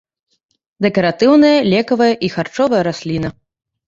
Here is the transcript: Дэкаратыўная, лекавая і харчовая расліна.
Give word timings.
Дэкаратыўная, 0.85 1.51
лекавая 1.73 2.07
і 2.29 2.31
харчовая 2.37 2.81
расліна. 2.89 3.29